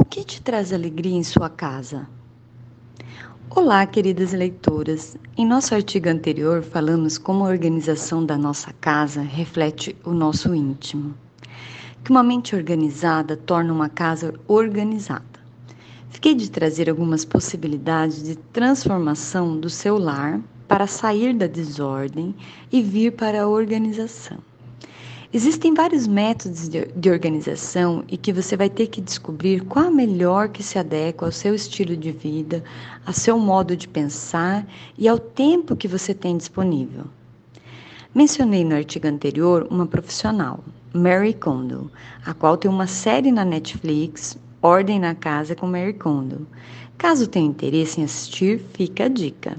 [0.00, 2.08] O que te traz alegria em sua casa?
[3.50, 5.16] Olá, queridas leitoras.
[5.36, 11.16] Em nosso artigo anterior, falamos como a organização da nossa casa reflete o nosso íntimo.
[12.04, 15.40] Que uma mente organizada torna uma casa organizada.
[16.10, 22.36] Fiquei de trazer algumas possibilidades de transformação do seu lar para sair da desordem
[22.70, 24.38] e vir para a organização.
[25.30, 29.90] Existem vários métodos de, de, organização e que você vai ter que descobrir qual a
[29.90, 32.64] melhor que se adequa ao seu estilo de vida,
[33.04, 37.04] ao seu modo de pensar e ao tempo que você tem disponível.
[38.14, 41.92] Mencionei no artigo anterior uma profissional, Mary Kondo,
[42.24, 46.46] a qual tem uma série na Netflix, Ordem na Casa com Mary Kondo.
[46.96, 49.58] Caso tenha interesse em assistir, fica a dica.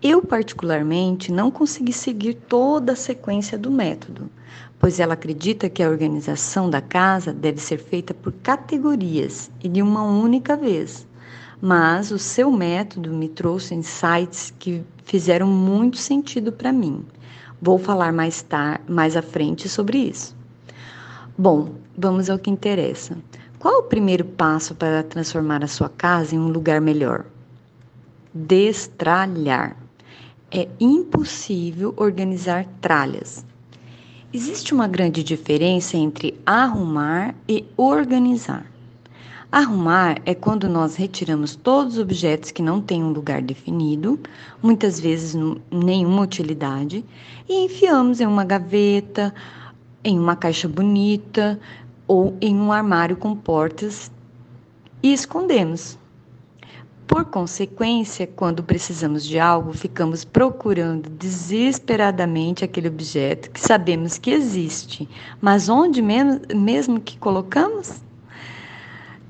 [0.00, 4.30] Eu, particularmente, não consegui seguir toda a sequência do método
[4.82, 9.80] pois ela acredita que a organização da casa deve ser feita por categorias e de
[9.80, 11.06] uma única vez.
[11.60, 17.04] Mas o seu método me trouxe insights que fizeram muito sentido para mim.
[17.60, 20.34] Vou falar mais tarde, mais à frente sobre isso.
[21.38, 23.16] Bom, vamos ao que interessa.
[23.60, 27.24] Qual o primeiro passo para transformar a sua casa em um lugar melhor?
[28.34, 29.76] Destralhar.
[30.50, 33.46] É impossível organizar tralhas.
[34.34, 38.64] Existe uma grande diferença entre arrumar e organizar.
[39.50, 44.18] Arrumar é quando nós retiramos todos os objetos que não têm um lugar definido,
[44.62, 45.34] muitas vezes
[45.70, 47.04] nenhuma utilidade,
[47.46, 49.34] e enfiamos em uma gaveta,
[50.02, 51.60] em uma caixa bonita
[52.08, 54.10] ou em um armário com portas
[55.02, 55.98] e escondemos.
[57.12, 65.06] Por consequência, quando precisamos de algo, ficamos procurando desesperadamente aquele objeto que sabemos que existe,
[65.38, 68.00] mas onde mesmo que colocamos?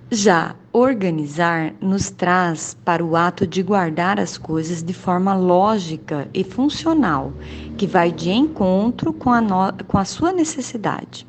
[0.09, 6.45] Já organizar nos traz para o ato de guardar as coisas de forma lógica e
[6.45, 7.33] funcional,
[7.77, 11.27] que vai de encontro com a, no, com a sua necessidade.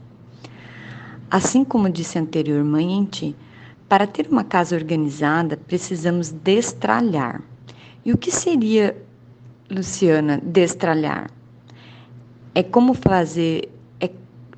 [1.31, 3.35] Assim como disse anteriormente,
[3.93, 7.43] para ter uma casa organizada, precisamos destralhar.
[8.03, 8.97] E o que seria,
[9.69, 11.29] Luciana, destralhar?
[12.55, 13.69] É como fazer.
[13.99, 14.09] É,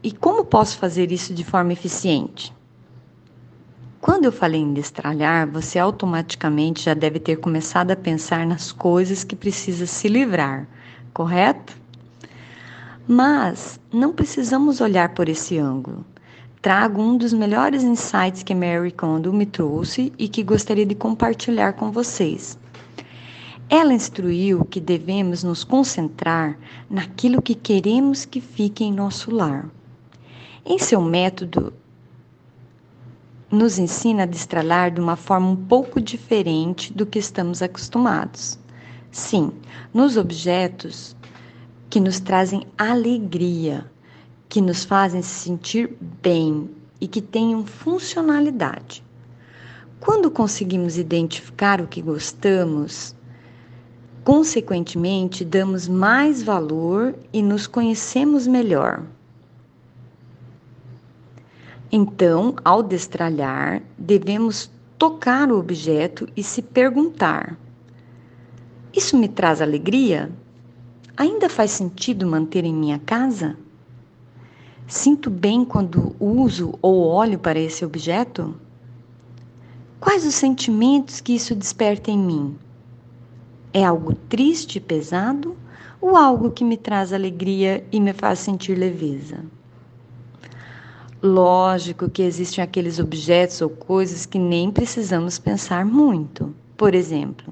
[0.02, 2.56] e como posso fazer isso de forma eficiente?
[4.00, 9.26] Quando eu falei em destralhar, você automaticamente já deve ter começado a pensar nas coisas
[9.26, 10.66] que precisa se livrar,
[11.14, 11.76] correto?
[13.06, 16.06] Mas não precisamos olhar por esse ângulo
[16.66, 21.74] trago um dos melhores insights que Mary Kondo me trouxe e que gostaria de compartilhar
[21.74, 22.58] com vocês.
[23.70, 26.58] Ela instruiu que devemos nos concentrar
[26.90, 29.70] naquilo que queremos que fique em nosso lar.
[30.66, 31.72] Em seu método,
[33.52, 38.58] nos ensina a destralar de uma forma um pouco diferente do que estamos acostumados.
[39.12, 39.52] Sim,
[39.94, 41.16] nos objetos
[41.92, 43.86] que nos trazem alegria,
[44.56, 46.70] que nos fazem se sentir bem
[47.02, 49.04] e que tenham funcionalidade.
[50.00, 53.14] Quando conseguimos identificar o que gostamos,
[54.24, 59.04] consequentemente damos mais valor e nos conhecemos melhor.
[61.92, 67.58] Então, ao destralhar, devemos tocar o objeto e se perguntar:
[68.94, 70.32] Isso me traz alegria?
[71.18, 73.58] Ainda faz sentido manter em minha casa?
[74.88, 78.56] Sinto bem quando uso ou olho para esse objeto?
[80.00, 82.56] Quais os sentimentos que isso desperta em mim?
[83.74, 85.58] É algo triste e pesado
[86.00, 89.44] ou algo que me traz alegria e me faz sentir leveza?
[91.20, 96.54] Lógico que existem aqueles objetos ou coisas que nem precisamos pensar muito.
[96.78, 97.52] Por exemplo,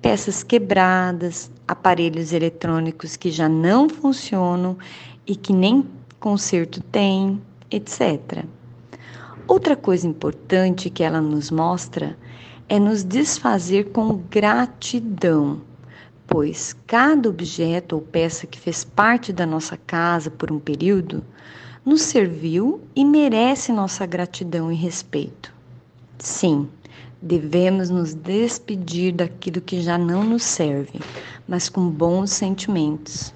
[0.00, 4.78] peças quebradas, aparelhos eletrônicos que já não funcionam
[5.26, 5.84] e que nem
[6.20, 8.44] conserto tem, etc.
[9.48, 12.16] Outra coisa importante que ela nos mostra
[12.68, 15.62] é nos desfazer com gratidão,
[16.26, 21.24] pois cada objeto ou peça que fez parte da nossa casa por um período
[21.84, 25.52] nos serviu e merece nossa gratidão e respeito.
[26.18, 26.68] Sim,
[27.20, 31.00] devemos nos despedir daquilo que já não nos serve,
[31.48, 33.32] mas com bons sentimentos.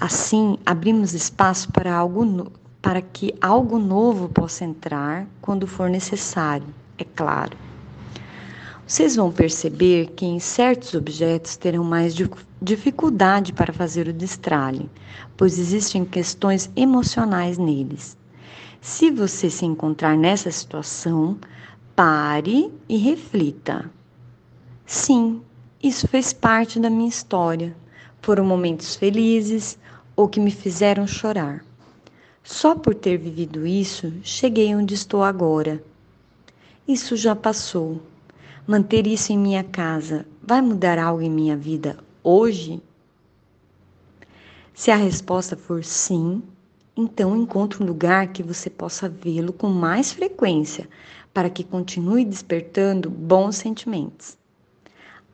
[0.00, 2.52] Assim, abrimos espaço para, algo,
[2.82, 6.66] para que algo novo possa entrar quando for necessário,
[6.98, 7.56] é claro.
[8.86, 12.14] Vocês vão perceber que em certos objetos terão mais
[12.62, 14.88] dificuldade para fazer o destralhe,
[15.36, 18.16] pois existem questões emocionais neles.
[18.80, 21.36] Se você se encontrar nessa situação,
[21.96, 23.90] Pare e reflita.
[24.84, 25.40] Sim,
[25.82, 27.74] isso fez parte da minha história.
[28.26, 29.78] Foram momentos felizes
[30.16, 31.64] ou que me fizeram chorar.
[32.42, 35.80] Só por ter vivido isso, cheguei onde estou agora.
[36.88, 38.02] Isso já passou.
[38.66, 42.82] Manter isso em minha casa vai mudar algo em minha vida hoje?
[44.74, 46.42] Se a resposta for sim,
[46.96, 50.88] então encontre um lugar que você possa vê-lo com mais frequência,
[51.32, 54.36] para que continue despertando bons sentimentos.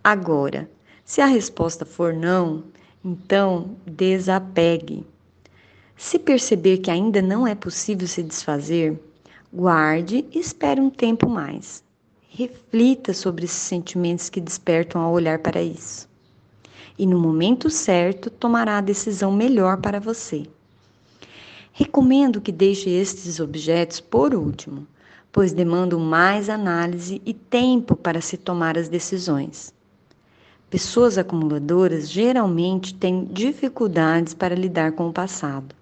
[0.05, 0.71] Agora,
[1.07, 2.65] se a resposta for não,
[3.05, 5.05] então desapegue.
[5.97, 8.99] Se perceber que ainda não é possível se desfazer,
[9.53, 11.83] guarde e espere um tempo mais.
[12.29, 16.09] Reflita sobre esses sentimentos que despertam ao olhar para isso.
[16.99, 20.47] E no momento certo tomará a decisão melhor para você.
[21.73, 24.87] Recomendo que deixe estes objetos por último,
[25.31, 29.75] pois demandam mais análise e tempo para se tomar as decisões.
[30.73, 35.75] Pessoas acumuladoras geralmente têm dificuldades para lidar com o passado.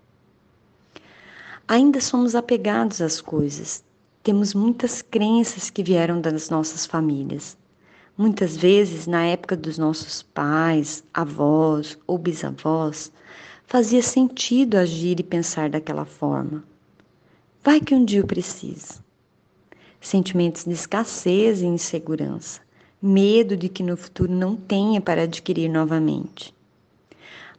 [1.69, 3.84] Ainda somos apegados às coisas.
[4.20, 7.56] Temos muitas crenças que vieram das nossas famílias.
[8.19, 13.12] Muitas vezes, na época dos nossos pais, avós ou bisavós,
[13.69, 16.64] fazia sentido agir e pensar daquela forma.
[17.62, 19.00] Vai que um dia eu preciso.
[20.00, 22.60] Sentimentos de escassez e insegurança,
[23.02, 26.55] medo de que no futuro não tenha para adquirir novamente.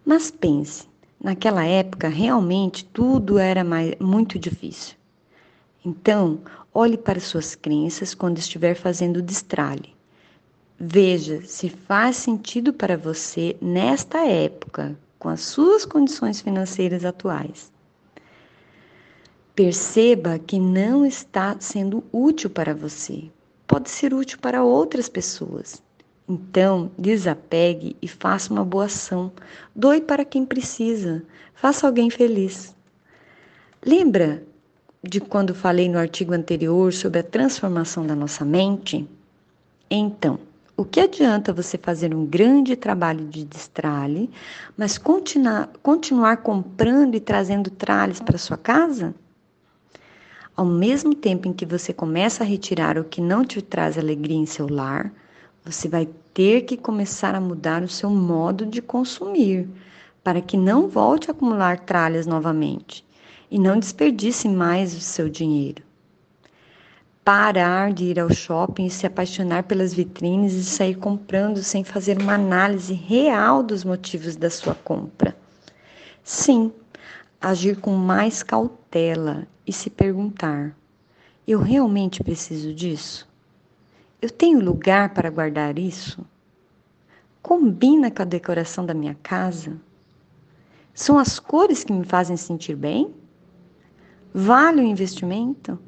[0.06, 0.88] Mas pense,
[1.20, 4.96] naquela época realmente tudo era mais, muito difícil.
[5.84, 6.40] Então,
[6.74, 9.96] olhe para suas crenças quando estiver fazendo o destralhe.
[10.80, 17.72] Veja se faz sentido para você nesta época com as suas condições financeiras atuais.
[19.54, 23.30] Perceba que não está sendo útil para você,
[23.72, 25.82] pode ser útil para outras pessoas.
[26.28, 29.32] Então, desapegue e faça uma boa ação.
[29.74, 31.24] Doe para quem precisa.
[31.56, 32.76] Faça alguém feliz.
[33.86, 34.44] Lembra
[35.02, 39.08] de quando falei no artigo anterior sobre a transformação da nossa mente?
[39.90, 40.38] Então,
[40.76, 44.30] o que adianta você fazer um grande trabalho de destralhe,
[44.76, 49.16] mas continuar, continuar comprando e trazendo tralhas para sua casa?
[50.56, 54.38] Ao mesmo tempo em que você começa a retirar o que não te traz alegria
[54.38, 55.12] em seu lar,
[55.64, 59.68] você vai ter que começar a mudar o seu modo de consumir,
[60.24, 63.06] para que não volte a acumular tralhas novamente
[63.50, 65.84] e não desperdice mais o seu dinheiro
[67.24, 72.20] parar de ir ao shopping e se apaixonar pelas vitrines e sair comprando sem fazer
[72.20, 75.36] uma análise real dos motivos da sua compra.
[76.24, 76.72] Sim,
[77.42, 80.76] agir com mais cautela e se perguntar:
[81.48, 83.28] eu realmente preciso disso?
[84.22, 86.24] Eu tenho lugar para guardar isso?
[87.42, 89.76] Combina com a decoração da minha casa?
[90.94, 93.12] São as cores que me fazem sentir bem?
[94.32, 95.80] Vale o investimento?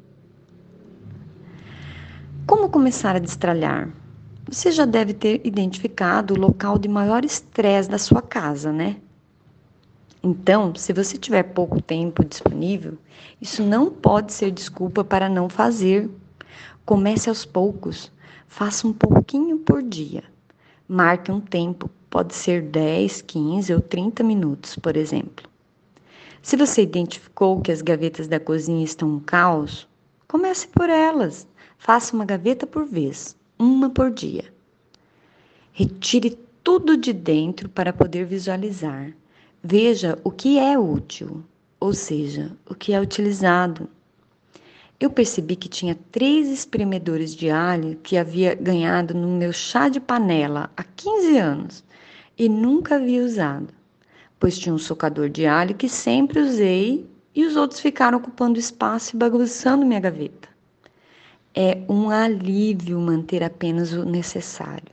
[2.46, 3.88] Como começar a destralhar?
[4.50, 8.96] Você já deve ter identificado o local de maior estresse da sua casa, né?
[10.26, 12.96] Então, se você tiver pouco tempo disponível,
[13.42, 16.08] isso não pode ser desculpa para não fazer.
[16.82, 18.10] Comece aos poucos,
[18.48, 20.24] faça um pouquinho por dia.
[20.88, 25.46] Marque um tempo, pode ser 10, 15 ou 30 minutos, por exemplo.
[26.40, 29.86] Se você identificou que as gavetas da cozinha estão um caos,
[30.26, 31.46] comece por elas.
[31.76, 34.50] Faça uma gaveta por vez, uma por dia.
[35.70, 39.12] Retire tudo de dentro para poder visualizar.
[39.66, 41.42] Veja o que é útil,
[41.80, 43.88] ou seja, o que é utilizado.
[45.00, 50.00] Eu percebi que tinha três espremedores de alho que havia ganhado no meu chá de
[50.00, 51.84] panela há 15 anos
[52.36, 53.72] e nunca havia usado,
[54.38, 59.16] pois tinha um socador de alho que sempre usei e os outros ficaram ocupando espaço
[59.16, 60.46] e bagunçando minha gaveta.
[61.54, 64.92] É um alívio manter apenas o necessário.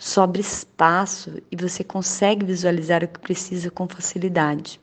[0.00, 4.80] Sobra espaço e você consegue visualizar o que precisa com facilidade.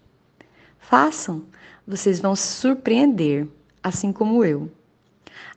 [0.77, 1.45] Façam,
[1.87, 3.47] vocês vão se surpreender,
[3.81, 4.69] assim como eu.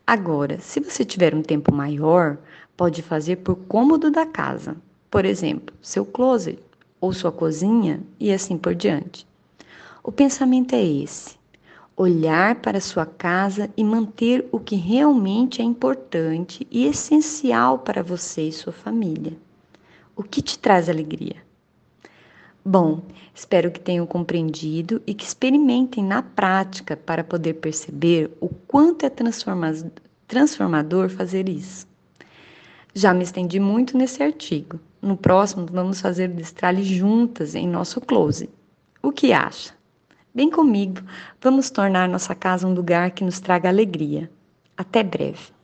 [0.06, 2.38] Agora, se você tiver um tempo maior,
[2.76, 4.76] pode fazer por cômodo da casa,
[5.10, 6.60] por exemplo, seu closet
[7.00, 9.26] ou sua cozinha e assim por diante.
[10.04, 11.36] O pensamento é esse:
[11.96, 18.42] olhar para sua casa e manter o que realmente é importante e essencial para você
[18.42, 19.36] e sua família.
[20.18, 21.36] O que te traz alegria?
[22.64, 29.06] Bom, espero que tenham compreendido e que experimentem na prática para poder perceber o quanto
[29.06, 29.12] é
[30.26, 31.86] transformador fazer isso.
[32.92, 34.80] Já me estendi muito nesse artigo.
[35.00, 38.50] No próximo, vamos fazer o destralhe juntas em nosso close.
[39.00, 39.72] O que acha?
[40.34, 41.00] Vem comigo,
[41.40, 44.28] vamos tornar nossa casa um lugar que nos traga alegria.
[44.76, 45.57] Até breve.